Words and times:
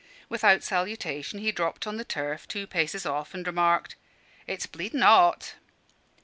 Without 0.29 0.63
salutation 0.63 1.37
he 1.37 1.51
dropped 1.51 1.85
on 1.85 1.97
the 1.97 2.03
turf 2.03 2.47
two 2.47 2.65
paces 2.65 3.05
off 3.05 3.35
and 3.35 3.45
remarked 3.45 3.95
"It's 4.47 4.65
bleedin' 4.65 5.03
'ot." 5.03 5.53